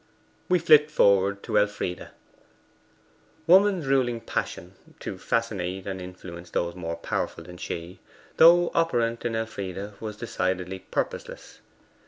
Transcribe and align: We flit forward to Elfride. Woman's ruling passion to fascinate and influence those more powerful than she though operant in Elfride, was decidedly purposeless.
We 0.49 0.57
flit 0.57 0.89
forward 0.89 1.43
to 1.43 1.59
Elfride. 1.59 2.07
Woman's 3.45 3.85
ruling 3.85 4.19
passion 4.19 4.73
to 4.99 5.19
fascinate 5.19 5.85
and 5.85 6.01
influence 6.01 6.49
those 6.49 6.73
more 6.73 6.95
powerful 6.95 7.43
than 7.43 7.57
she 7.57 7.99
though 8.37 8.71
operant 8.73 9.25
in 9.25 9.35
Elfride, 9.35 10.01
was 10.01 10.17
decidedly 10.17 10.79
purposeless. 10.79 11.59